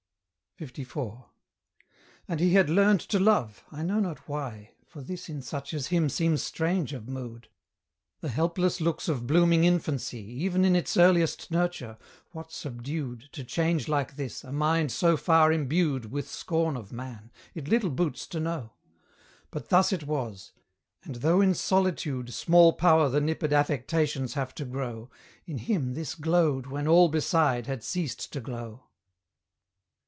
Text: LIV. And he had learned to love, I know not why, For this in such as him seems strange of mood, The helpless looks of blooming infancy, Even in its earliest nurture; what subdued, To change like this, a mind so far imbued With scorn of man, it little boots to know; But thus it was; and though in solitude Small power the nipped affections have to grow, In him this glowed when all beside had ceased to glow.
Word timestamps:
LIV. 0.59 1.23
And 2.27 2.39
he 2.39 2.51
had 2.53 2.69
learned 2.69 2.99
to 2.99 3.17
love, 3.19 3.63
I 3.71 3.81
know 3.81 3.99
not 3.99 4.29
why, 4.29 4.75
For 4.85 5.01
this 5.01 5.27
in 5.27 5.41
such 5.41 5.73
as 5.73 5.87
him 5.87 6.07
seems 6.07 6.43
strange 6.43 6.93
of 6.93 7.07
mood, 7.09 7.47
The 8.19 8.29
helpless 8.29 8.79
looks 8.79 9.07
of 9.09 9.25
blooming 9.25 9.63
infancy, 9.63 10.19
Even 10.21 10.63
in 10.63 10.75
its 10.75 10.97
earliest 10.97 11.49
nurture; 11.49 11.97
what 12.29 12.51
subdued, 12.51 13.29
To 13.31 13.43
change 13.43 13.87
like 13.87 14.17
this, 14.17 14.43
a 14.43 14.51
mind 14.51 14.91
so 14.91 15.17
far 15.17 15.51
imbued 15.51 16.11
With 16.11 16.29
scorn 16.29 16.77
of 16.77 16.93
man, 16.93 17.31
it 17.55 17.67
little 17.67 17.89
boots 17.89 18.27
to 18.27 18.39
know; 18.39 18.73
But 19.49 19.69
thus 19.69 19.91
it 19.91 20.03
was; 20.03 20.51
and 21.01 21.15
though 21.15 21.41
in 21.41 21.55
solitude 21.55 22.31
Small 22.35 22.73
power 22.73 23.09
the 23.09 23.21
nipped 23.21 23.51
affections 23.51 24.35
have 24.35 24.53
to 24.55 24.65
grow, 24.65 25.09
In 25.47 25.57
him 25.57 25.95
this 25.95 26.13
glowed 26.13 26.67
when 26.67 26.87
all 26.87 27.09
beside 27.09 27.65
had 27.65 27.83
ceased 27.83 28.31
to 28.33 28.39
glow. 28.39 28.83